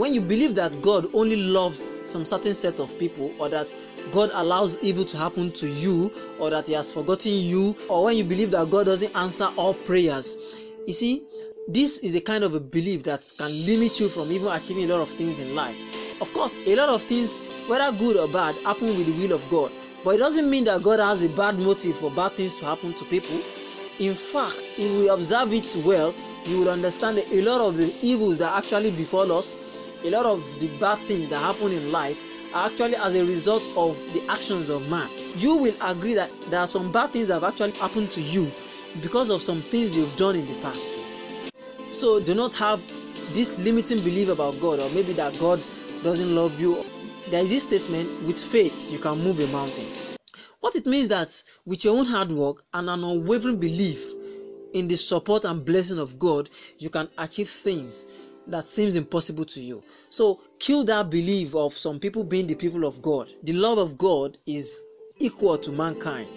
When 0.00 0.14
you 0.14 0.22
believe 0.22 0.54
that 0.54 0.80
God 0.80 1.10
only 1.12 1.36
loves 1.36 1.86
some 2.06 2.24
certain 2.24 2.54
set 2.54 2.80
of 2.80 2.98
people 2.98 3.34
or 3.38 3.50
that 3.50 3.74
God 4.12 4.30
allows 4.32 4.78
evil 4.80 5.04
to 5.04 5.18
happen 5.18 5.52
to 5.52 5.68
you 5.68 6.10
or 6.38 6.48
that 6.48 6.68
He 6.68 6.72
has 6.72 6.90
forgotten 6.94 7.34
you, 7.34 7.76
or 7.86 8.04
when 8.04 8.16
you 8.16 8.24
believe 8.24 8.50
that 8.52 8.70
God 8.70 8.86
doesn't 8.86 9.14
answer 9.14 9.50
all 9.58 9.74
prayers, 9.74 10.38
you 10.86 10.94
see, 10.94 11.26
this 11.68 11.98
is 11.98 12.14
a 12.14 12.20
kind 12.22 12.44
of 12.44 12.54
a 12.54 12.60
belief 12.60 13.02
that 13.02 13.30
can 13.36 13.50
limit 13.66 14.00
you 14.00 14.08
from 14.08 14.32
even 14.32 14.48
achieving 14.48 14.90
a 14.90 14.96
lot 14.96 15.02
of 15.02 15.10
things 15.10 15.38
in 15.38 15.54
life. 15.54 15.76
Of 16.22 16.32
course, 16.32 16.54
a 16.64 16.74
lot 16.76 16.88
of 16.88 17.02
things, 17.02 17.34
whether 17.68 17.94
good 17.94 18.16
or 18.16 18.26
bad, 18.26 18.54
happen 18.64 18.96
with 18.96 19.04
the 19.04 19.12
will 19.12 19.34
of 19.34 19.46
God. 19.50 19.70
But 20.02 20.14
it 20.14 20.18
doesn't 20.18 20.48
mean 20.48 20.64
that 20.64 20.82
God 20.82 21.00
has 21.00 21.22
a 21.22 21.28
bad 21.28 21.58
motive 21.58 21.98
for 21.98 22.10
bad 22.10 22.32
things 22.32 22.56
to 22.56 22.64
happen 22.64 22.94
to 22.94 23.04
people. 23.04 23.38
In 23.98 24.14
fact, 24.14 24.72
if 24.78 24.90
we 24.98 25.10
observe 25.10 25.52
it 25.52 25.76
well, 25.84 26.14
you 26.46 26.60
will 26.60 26.70
understand 26.70 27.18
a 27.18 27.42
lot 27.42 27.60
of 27.60 27.76
the 27.76 27.94
evils 28.00 28.38
that 28.38 28.56
actually 28.56 28.92
befall 28.92 29.30
us, 29.30 29.58
a 30.04 30.10
lot 30.10 30.26
of 30.26 30.42
the 30.60 30.68
bad 30.78 30.98
things 31.06 31.28
that 31.30 31.38
happen 31.38 31.72
in 31.72 31.92
life, 31.92 32.18
are 32.52 32.68
actually 32.68 32.96
as 32.96 33.14
a 33.14 33.24
result 33.24 33.66
of 33.76 33.96
the 34.12 34.22
actions 34.28 34.68
of 34.68 34.88
man. 34.88 35.08
You 35.36 35.56
will 35.56 35.74
agree 35.80 36.14
that 36.14 36.30
there 36.50 36.60
are 36.60 36.66
some 36.66 36.90
bad 36.90 37.12
things 37.12 37.28
that 37.28 37.34
have 37.34 37.44
actually 37.44 37.72
happened 37.72 38.10
to 38.12 38.20
you 38.20 38.50
because 39.02 39.30
of 39.30 39.42
some 39.42 39.62
things 39.62 39.96
you've 39.96 40.16
done 40.16 40.36
in 40.36 40.46
the 40.46 40.60
past. 40.60 40.90
So 41.92 42.20
do 42.20 42.34
not 42.34 42.54
have 42.56 42.80
this 43.34 43.58
limiting 43.58 43.98
belief 43.98 44.28
about 44.28 44.60
God, 44.60 44.80
or 44.80 44.90
maybe 44.90 45.12
that 45.14 45.38
God 45.38 45.64
doesn't 46.02 46.34
love 46.34 46.58
you. 46.58 46.84
There 47.30 47.42
is 47.42 47.50
this 47.50 47.62
statement 47.64 48.24
with 48.24 48.42
faith 48.42 48.90
you 48.90 48.98
can 48.98 49.22
move 49.22 49.38
a 49.38 49.46
mountain. 49.46 49.86
What 50.60 50.74
it 50.74 50.86
means 50.86 51.08
that 51.08 51.42
with 51.64 51.84
your 51.84 51.96
own 51.96 52.06
hard 52.06 52.32
work 52.32 52.64
and 52.74 52.90
an 52.90 53.04
unwavering 53.04 53.58
belief 53.58 54.04
in 54.72 54.88
the 54.88 54.96
support 54.96 55.44
and 55.44 55.64
blessing 55.64 55.98
of 55.98 56.18
God, 56.18 56.50
you 56.78 56.90
can 56.90 57.08
achieve 57.18 57.48
things 57.48 58.06
that 58.50 58.66
seems 58.66 58.96
impossible 58.96 59.44
to 59.46 59.60
you. 59.60 59.82
So 60.08 60.40
kill 60.58 60.84
that 60.84 61.10
belief 61.10 61.54
of 61.54 61.76
some 61.76 61.98
people 61.98 62.24
being 62.24 62.46
the 62.46 62.54
people 62.54 62.84
of 62.84 63.00
God. 63.00 63.32
The 63.44 63.52
love 63.52 63.78
of 63.78 63.96
God 63.96 64.38
is 64.46 64.82
equal 65.18 65.58
to 65.58 65.70
mankind. 65.70 66.28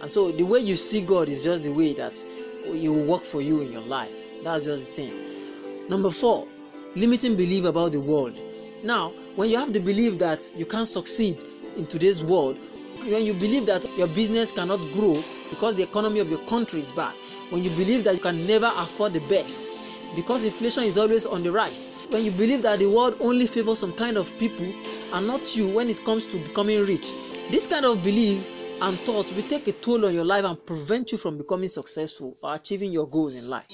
And 0.00 0.10
so 0.10 0.32
the 0.32 0.42
way 0.42 0.58
you 0.60 0.76
see 0.76 1.00
God 1.00 1.28
is 1.28 1.42
just 1.44 1.64
the 1.64 1.72
way 1.72 1.94
that 1.94 2.18
He 2.64 2.88
will 2.88 3.04
work 3.06 3.24
for 3.24 3.40
you 3.40 3.60
in 3.60 3.72
your 3.72 3.82
life. 3.82 4.14
That's 4.42 4.64
just 4.64 4.86
the 4.86 4.92
thing. 4.92 5.88
Number 5.88 6.10
four, 6.10 6.46
limiting 6.94 7.36
belief 7.36 7.64
about 7.64 7.92
the 7.92 8.00
world. 8.00 8.38
Now, 8.82 9.12
when 9.36 9.48
you 9.48 9.56
have 9.56 9.72
the 9.72 9.80
belief 9.80 10.18
that 10.18 10.52
you 10.54 10.66
can't 10.66 10.86
succeed 10.86 11.42
in 11.76 11.86
today's 11.86 12.22
world, 12.22 12.58
when 12.98 13.24
you 13.24 13.34
believe 13.34 13.66
that 13.66 13.86
your 13.96 14.06
business 14.08 14.52
cannot 14.52 14.78
grow 14.92 15.22
because 15.50 15.74
the 15.74 15.82
economy 15.82 16.20
of 16.20 16.28
your 16.28 16.44
country 16.46 16.80
is 16.80 16.92
bad, 16.92 17.14
when 17.50 17.64
you 17.64 17.70
believe 17.70 18.04
that 18.04 18.14
you 18.14 18.20
can 18.20 18.46
never 18.46 18.70
afford 18.76 19.12
the 19.12 19.20
best 19.28 19.68
because 20.14 20.44
inflation 20.44 20.84
is 20.84 20.98
always 20.98 21.26
on 21.26 21.42
the 21.42 21.50
rise, 21.52 21.90
when 22.10 22.24
you 22.24 22.30
believe 22.30 22.62
that 22.62 22.78
the 22.78 22.86
world 22.86 23.16
only 23.20 23.46
favors 23.46 23.78
some 23.78 23.92
kind 23.92 24.16
of 24.16 24.36
people 24.38 24.72
and 25.12 25.26
not 25.26 25.56
you 25.56 25.68
when 25.68 25.88
it 25.88 26.04
comes 26.04 26.26
to 26.28 26.38
becoming 26.38 26.84
rich, 26.86 27.12
this 27.50 27.66
kind 27.66 27.84
of 27.84 28.02
belief 28.02 28.44
and 28.82 28.98
thoughts 29.00 29.32
will 29.32 29.48
take 29.48 29.68
a 29.68 29.72
toll 29.72 30.04
on 30.04 30.14
your 30.14 30.24
life 30.24 30.44
and 30.44 30.64
prevent 30.66 31.12
you 31.12 31.18
from 31.18 31.38
becoming 31.38 31.68
successful 31.68 32.36
or 32.42 32.54
achieving 32.54 32.92
your 32.92 33.08
goals 33.08 33.34
in 33.34 33.48
life. 33.48 33.66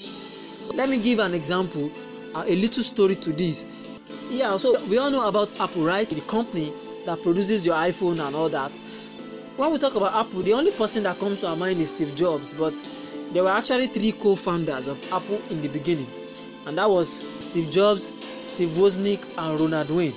Let 0.73 0.89
me 0.89 1.01
give 1.01 1.19
an 1.19 1.33
example, 1.33 1.91
uh, 2.33 2.45
a 2.47 2.55
little 2.55 2.83
story 2.83 3.15
to 3.15 3.33
this. 3.33 3.65
Yeah, 4.29 4.55
so 4.57 4.83
we 4.85 4.97
all 4.97 5.09
know 5.09 5.27
about 5.27 5.59
Apple, 5.59 5.83
right? 5.83 6.09
The 6.09 6.21
company 6.21 6.71
that 7.05 7.21
produces 7.23 7.65
your 7.65 7.75
iPhone 7.75 8.25
and 8.25 8.35
all 8.35 8.49
that. 8.49 8.71
When 9.57 9.73
we 9.73 9.79
talk 9.79 9.95
about 9.95 10.13
Apple, 10.13 10.43
the 10.43 10.53
only 10.53 10.71
person 10.71 11.03
that 11.03 11.19
comes 11.19 11.41
to 11.41 11.47
our 11.47 11.55
mind 11.55 11.81
is 11.81 11.89
Steve 11.89 12.15
Jobs, 12.15 12.53
but 12.53 12.81
there 13.33 13.43
were 13.43 13.49
actually 13.49 13.87
three 13.87 14.11
co-founders 14.13 14.87
of 14.87 14.97
Apple 15.11 15.41
in 15.49 15.61
the 15.61 15.67
beginning, 15.67 16.07
and 16.65 16.77
that 16.77 16.89
was 16.89 17.23
Steve 17.39 17.71
Jobs, 17.71 18.13
Steve 18.45 18.77
Wozniak, 18.77 19.23
and 19.37 19.59
Ronald 19.59 19.89
Wayne. 19.89 20.15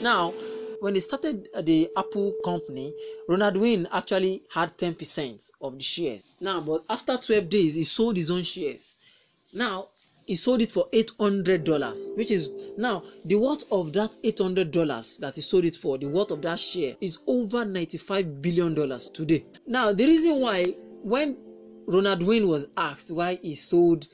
Now, 0.00 0.32
when 0.80 0.94
they 0.94 1.00
started 1.00 1.48
uh, 1.54 1.62
the 1.62 1.88
Apple 1.96 2.34
company, 2.44 2.92
Ronald 3.28 3.56
Wayne 3.56 3.86
actually 3.92 4.42
had 4.50 4.76
10% 4.76 5.50
of 5.60 5.74
the 5.74 5.82
shares. 5.82 6.24
Now, 6.40 6.60
but 6.60 6.84
after 6.90 7.16
12 7.16 7.48
days, 7.48 7.74
he 7.74 7.84
sold 7.84 8.16
his 8.16 8.30
own 8.30 8.42
shares. 8.42 8.96
Now, 9.52 9.88
he 10.26 10.34
sold 10.34 10.62
it 10.62 10.70
for 10.70 10.88
$800 10.92 12.16
which 12.16 12.30
is 12.30 12.50
now 12.76 13.02
the 13.24 13.34
worth 13.36 13.64
of 13.72 13.92
that 13.92 14.16
$800 14.22 15.18
that 15.18 15.34
he 15.36 15.40
sold 15.42 15.64
it 15.64 15.76
for 15.76 15.98
the 15.98 16.06
worth 16.06 16.30
of 16.30 16.42
that 16.42 16.58
share 16.58 16.96
is 17.00 17.18
over 17.26 17.64
95 17.64 18.40
billion 18.40 18.74
dollars 18.74 19.10
today 19.10 19.44
now 19.66 19.92
the 19.92 20.06
reason 20.06 20.40
why 20.40 20.66
when 21.02 21.36
ronald 21.88 22.22
wayne 22.22 22.46
was 22.46 22.66
asked 22.76 23.10
why 23.10 23.38
he 23.42 23.54
sold 23.54 24.06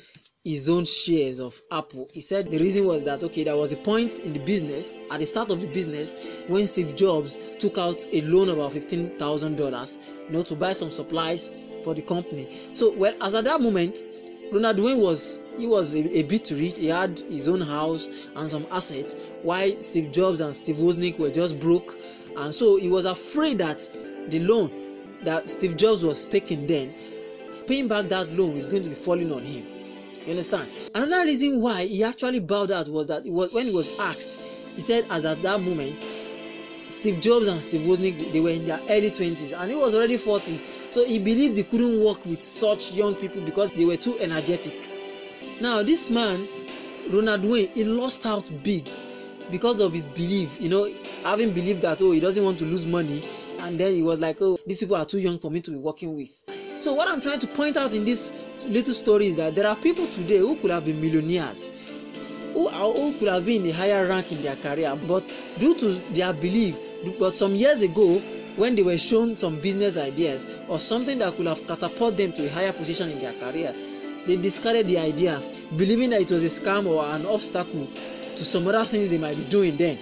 his 0.49 0.67
own 0.71 0.83
shares 0.83 1.41
of 1.41 1.61
apple 1.71 2.09
he 2.11 2.23
said 2.23 2.51
the 2.51 2.57
reason 2.57 2.87
was 2.87 3.03
that 3.03 3.23
okay 3.23 3.45
there 3.45 3.55
was 3.55 3.71
a 3.71 3.77
point 3.77 4.19
in 4.21 4.33
the 4.33 4.39
business 4.39 4.97
at 5.11 5.21
the 5.21 5.27
start 5.27 5.51
of 5.51 5.61
the 5.61 5.67
business 5.67 6.17
when 6.47 6.67
steve 6.67 6.97
jobs 6.97 7.37
took 7.59 7.77
out 7.77 8.07
a 8.15 8.23
loan 8.23 8.49
of 8.49 8.57
about 8.57 8.73
$15000 8.73 9.99
you 10.25 10.31
know 10.31 10.43
to 10.43 10.55
buy 10.57 10.73
some 10.73 10.91
supplies 10.91 11.51
for 11.85 11.93
the 11.93 12.01
company 12.01 12.71
so 12.73 12.91
well 12.97 13.15
as 13.21 13.35
at 13.35 13.45
that 13.45 13.61
moment 13.61 14.05
Ronald 14.51 14.81
Wayne 14.81 15.01
was 15.01 15.41
he 15.59 15.67
was 15.67 15.95
a, 15.95 15.99
a, 16.19 16.23
bit 16.23 16.51
rich. 16.51 16.79
He 16.79 16.87
had 16.87 17.19
his 17.29 17.49
own 17.49 17.61
house 17.61 18.09
and 18.35 18.49
some 18.49 18.67
assets. 18.71 19.15
While 19.43 19.83
Steve 19.83 20.11
Jobs 20.11 20.41
and 20.41 20.55
Steve 20.55 20.77
Wozniak 20.77 21.19
were 21.19 21.31
just 21.31 21.61
broke, 21.61 21.99
and 22.35 22.55
so 22.55 22.79
he 22.79 22.89
was 22.89 23.05
afraid 23.05 23.59
that 23.59 23.81
the 24.31 24.41
loan 24.41 24.71
that 25.23 25.51
Steve 25.51 25.77
Jobs 25.77 26.03
was 26.03 26.25
taking 26.25 26.67
then, 26.67 26.95
paying 27.67 27.89
back 27.89 28.09
that 28.09 28.33
loan 28.33 28.57
is 28.57 28.67
going 28.67 28.85
to 28.85 28.89
be 28.89 28.95
falling 28.95 29.31
on 29.31 29.43
him. 29.43 29.78
You 30.29 30.33
understand? 30.33 30.69
Another 30.95 31.25
reason 31.25 31.63
why 31.63 31.87
he 31.87 32.05
actually 32.05 32.41
bowed 32.41 32.71
out 32.71 32.87
was 32.91 33.07
that 33.07 33.25
was, 33.25 33.51
when 33.51 33.69
he 33.69 33.75
was 33.75 33.89
asked, 33.99 34.37
he 34.77 34.83
said 34.83 35.07
as 35.09 35.25
at 35.25 35.41
that 35.41 35.63
moment, 35.63 36.05
Steve 36.91 37.23
Jobs 37.23 37.49
and 37.49 37.65
Steve 37.65 37.89
Wozniak 37.89 38.31
they 38.31 38.41
were 38.41 38.51
in 38.51 38.67
their 38.67 38.79
early 38.91 39.11
20s 39.11 39.59
and 39.59 39.71
he 39.71 39.75
was 39.75 39.95
already 39.95 40.19
40 40.19 40.61
so 40.91 41.03
he 41.03 41.19
believed 41.19 41.57
he 41.57 41.65
couldn't 41.65 42.05
work 42.05 42.27
with 42.27 42.43
such 42.43 42.93
young 42.93 43.15
people 43.15 43.41
because 43.41 43.71
they 43.71 43.87
were 43.87 43.97
too 43.97 44.19
energetic. 44.19 44.75
Now, 45.63 45.83
this 45.83 46.11
man, 46.11 46.47
Ronald 47.11 47.47
Wayne, 47.47 47.69
he 47.69 47.85
lost 47.85 48.27
out 48.27 48.51
big 48.63 48.87
because 49.51 49.81
of 49.81 49.95
his 49.95 50.05
belief, 50.05 50.61
you 50.61 50.69
know, 50.69 50.93
having 51.23 51.55
believed 51.55 51.81
that, 51.81 52.03
oh, 52.03 52.11
he 52.11 52.21
doesn't 52.21 52.45
want 52.45 52.59
to 52.59 52.67
lose 52.67 52.87
money. 52.87 53.27
And 53.61 53.81
then 53.81 53.95
he 53.95 54.03
was 54.03 54.21
like, 54.21 54.37
oh, 54.43 54.59
these 54.67 54.81
people 54.81 54.97
are 54.97 55.07
too 55.07 55.21
young 55.21 55.39
for 55.39 55.51
me 55.51 55.63
to 55.63 55.71
be 55.71 55.79
working 55.79 56.15
with. 56.15 56.29
So, 56.81 56.93
what 56.93 57.09
I'm 57.09 57.23
trying 57.23 57.41
to 57.41 57.47
point 57.47 57.79
out 57.79 57.95
in 57.95 58.05
this 58.05 58.31
little 58.67 58.95
story 58.95 59.29
is 59.29 59.37
that 59.37 59.55
there 59.55 59.67
are 59.67 59.77
people 59.77 60.07
today 60.09 60.39
who 60.39 60.57
could 60.57 60.71
have 60.71 60.85
been 60.85 61.01
millionaires, 61.01 61.71
who, 62.53 62.69
are, 62.69 62.93
who 62.93 63.19
could 63.19 63.29
have 63.29 63.45
been 63.45 63.65
in 63.65 63.71
a 63.71 63.73
higher 63.73 64.07
rank 64.07 64.33
in 64.33 64.43
their 64.43 64.57
career, 64.57 64.99
but 65.07 65.31
due 65.59 65.75
to 65.77 65.95
their 66.15 66.33
belief, 66.33 66.79
but 67.19 67.35
some 67.35 67.55
years 67.55 67.83
ago, 67.83 68.21
when 68.57 68.75
they 68.75 68.83
were 68.83 68.99
shown 68.99 69.37
some 69.37 69.61
business 69.61 69.97
ideas 69.97 70.47
or 70.69 70.79
something 70.79 71.19
that 71.19 71.37
could 71.37 71.47
have 71.47 71.65
catapulted 71.67 72.17
them 72.19 72.33
to 72.33 72.47
a 72.47 72.51
higher 72.51 72.73
position 72.73 73.09
in 73.09 73.21
their 73.21 73.33
career, 73.35 73.73
they 74.27 74.37
discarded 74.37 74.89
the 74.89 74.99
ideas, 74.99 75.57
believing 75.77 76.11
that 76.11 76.21
it 76.21 76.31
was 76.31 76.43
a 76.43 76.61
scam 76.61 76.87
or 76.87 77.05
an 77.05 77.25
obstacle 77.25 77.87
to 78.37 78.45
some 78.45 78.67
other 78.67 78.85
things 78.85 79.09
they 79.11 79.19
might 79.19 79.37
be 79.37 79.45
doing 79.49 79.77
then. 79.77 79.99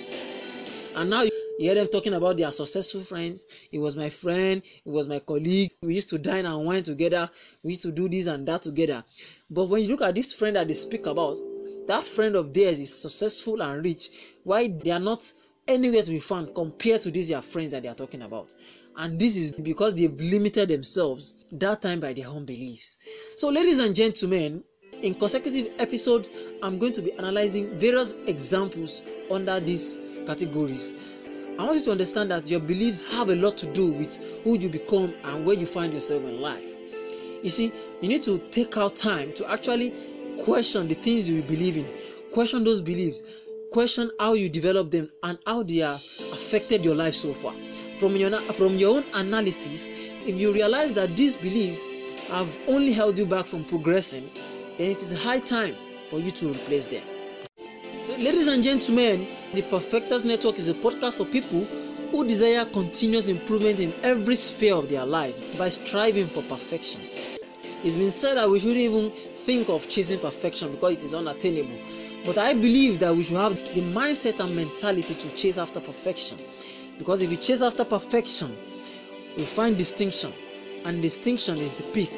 And 0.95 1.11
now 1.11 1.25
you 1.59 1.67
hear 1.67 1.75
them 1.75 1.89
talking 1.89 2.15
about 2.15 2.37
their 2.37 2.53
successful 2.53 3.03
friends. 3.03 3.47
It 3.73 3.79
was 3.79 3.97
my 3.97 4.11
friend, 4.11 4.63
it 4.85 4.91
was 4.91 5.09
my 5.09 5.21
colleague. 5.21 5.73
We 5.83 5.95
used 5.95 6.11
to 6.11 6.19
dine 6.19 6.47
and 6.47 6.65
wine 6.65 6.83
together, 6.83 7.31
we 7.63 7.71
used 7.71 7.83
to 7.83 7.93
do 7.93 8.09
this 8.09 8.27
and 8.27 8.47
that 8.49 8.63
together. 8.63 9.05
But 9.51 9.67
when 9.67 9.83
you 9.83 9.89
look 9.89 10.03
at 10.03 10.15
this 10.15 10.33
friend 10.33 10.57
that 10.57 10.69
they 10.69 10.75
speak 10.75 11.07
about, 11.07 11.39
that 11.87 12.03
friend 12.03 12.37
of 12.37 12.53
theirs 12.53 12.79
is 12.79 12.93
successful 12.93 13.63
and 13.63 13.85
rich. 13.85 14.11
Why 14.43 14.69
they 14.69 14.91
are 14.91 15.01
not 15.01 15.33
anywhere 15.69 16.03
to 16.03 16.11
be 16.11 16.21
found 16.21 16.55
compared 16.55 17.01
to 17.03 17.11
these 17.11 17.29
their 17.29 17.43
friends 17.43 17.71
that 17.71 17.83
they 17.83 17.89
are 17.89 17.95
talking 17.95 18.23
about. 18.23 18.55
And 18.97 19.19
this 19.19 19.37
is 19.37 19.51
because 19.51 19.95
they've 19.95 20.21
limited 20.21 20.69
themselves 20.69 21.35
that 21.53 21.83
time 21.83 22.01
by 22.01 22.13
their 22.13 22.29
own 22.29 22.45
beliefs. 22.45 22.97
So, 23.37 23.49
ladies 23.49 23.79
and 23.79 23.95
gentlemen, 23.95 24.63
in 25.03 25.15
consecutive 25.15 25.73
episodes, 25.79 26.31
I'm 26.63 26.79
going 26.79 26.95
to 26.95 27.03
be 27.03 27.13
analyzing 27.13 27.79
various 27.79 28.15
examples 28.27 29.03
under 29.31 29.61
these 29.61 29.99
categories. 30.27 30.95
I 31.59 31.65
want 31.65 31.79
you 31.79 31.85
to 31.85 31.93
understand 31.93 32.31
that 32.31 32.47
your 32.47 32.61
beliefs 32.61 33.01
have 33.11 33.31
a 33.31 33.35
lot 33.35 33.57
to 33.59 33.67
do 33.73 33.87
with 33.87 34.17
who 34.45 34.59
you 34.59 34.69
become 34.69 35.15
and 35.25 35.47
where 35.47 35.57
you 35.57 35.67
find 35.67 35.93
yourself 35.95 36.23
in 36.25 36.41
life. 36.41 36.65
You 37.43 37.49
see, 37.49 37.73
you 38.03 38.09
need 38.09 38.23
to 38.25 38.39
take 38.51 38.77
out 38.77 38.97
time 38.97 39.33
to 39.35 39.51
actually 39.51 39.95
question 40.45 40.87
the 40.89 40.95
things 40.95 41.31
you 41.31 41.43
believe 41.43 41.77
in, 41.77 41.87
question 42.33 42.63
those 42.63 42.83
beliefs, 42.83 43.23
question 43.73 44.11
how 44.21 44.35
you 44.35 44.49
develop 44.49 44.91
them 44.91 45.11
and 45.23 45.39
how 45.47 45.63
they 45.63 45.77
have 45.77 46.03
affected 46.33 46.85
your 46.85 46.95
life 46.95 47.15
so 47.15 47.33
far. 47.35 47.55
From 47.99 48.17
your 48.17 48.31
from 48.53 48.77
your 48.77 48.99
own 48.99 49.05
analysis, 49.15 49.89
if 49.91 50.35
you 50.35 50.53
realize 50.53 50.93
that 50.95 51.17
these 51.17 51.37
beliefs 51.37 51.81
have 52.29 52.49
only 52.69 52.93
held 52.93 53.17
you 53.17 53.25
back 53.25 53.47
from 53.47 53.65
progressing, 53.65 54.29
then 54.77 54.91
it 54.91 55.03
is 55.03 55.13
high 55.13 55.41
time 55.41 55.75
for 56.11 56.19
you 56.19 56.31
to 56.33 56.51
replace 56.51 56.87
them. 56.87 57.03
Ladies 58.19 58.47
and 58.47 58.63
gentlemen, 58.63 59.27
the 59.55 59.63
Perfectors 59.63 60.25
Network 60.25 60.59
is 60.59 60.69
a 60.69 60.75
podcast 60.75 61.15
for 61.15 61.25
people 61.25 61.65
who 62.11 62.27
desire 62.27 62.65
continuous 62.65 63.29
improvement 63.29 63.81
in 63.81 63.93
every 64.03 64.37
sphere 64.37 64.75
of 64.75 64.89
their 64.89 65.05
lives 65.05 65.41
by 65.57 65.69
striving 65.69 66.27
for 66.29 66.43
perfection. 66.43 67.01
It's 67.85 67.97
been 67.97 68.11
said 68.11 68.37
that 68.37 68.51
we 68.51 68.59
shouldn't 68.59 68.79
even 68.79 69.13
think 69.45 69.69
of 69.69 69.89
chasing 69.89 70.19
perfection 70.21 70.73
because 70.73 70.95
it 70.95 71.03
is 71.03 71.15
unattainable. 71.15 71.79
But 72.25 72.39
I 72.39 72.55
believe 72.55 72.99
that 73.01 73.15
we 73.15 73.23
should 73.23 73.37
have 73.37 73.55
the 73.55 73.83
mindset 73.93 74.41
and 74.41 74.55
mentality 74.57 75.15
to 75.15 75.31
chase 75.37 75.59
after 75.59 75.81
perfection. 75.81 76.39
Because 76.99 77.23
if 77.23 77.31
you 77.31 77.37
chase 77.37 77.63
after 77.63 77.85
perfection, 77.85 78.57
you 79.37 79.47
find 79.47 79.77
distinction, 79.77 80.33
and 80.85 81.03
distinction 81.03 81.59
is 81.59 81.75
the 81.75 81.85
peak 81.93 82.13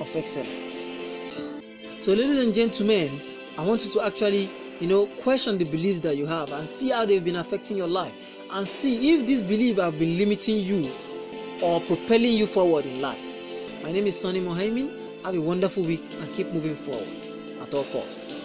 of 0.00 0.14
excellence. 0.14 0.90
So, 2.00 2.12
ladies 2.12 2.38
and 2.38 2.54
gentlemen, 2.54 3.20
I 3.58 3.64
want 3.64 3.84
you 3.84 3.90
to 3.92 4.02
actually, 4.02 4.50
you 4.80 4.86
know, 4.86 5.06
question 5.22 5.58
the 5.58 5.64
beliefs 5.64 6.00
that 6.00 6.16
you 6.16 6.26
have 6.26 6.50
and 6.50 6.66
see 6.66 6.88
how 6.90 7.04
they've 7.04 7.24
been 7.24 7.36
affecting 7.36 7.76
your 7.76 7.86
life, 7.86 8.12
and 8.50 8.66
see 8.66 9.14
if 9.14 9.26
these 9.26 9.42
beliefs 9.42 9.78
have 9.78 9.98
been 9.98 10.16
limiting 10.16 10.56
you 10.56 10.90
or 11.62 11.80
propelling 11.82 12.32
you 12.32 12.46
forward 12.46 12.86
in 12.86 13.00
life. 13.00 13.20
My 13.82 13.92
name 13.92 14.06
is 14.06 14.18
Sonny 14.18 14.40
Mohaimin. 14.40 15.22
Have 15.24 15.34
a 15.34 15.40
wonderful 15.40 15.84
week 15.84 16.02
and 16.18 16.34
keep 16.34 16.50
moving 16.52 16.76
forward 16.76 17.06
at 17.60 17.74
all 17.74 17.84
costs. 17.92 18.39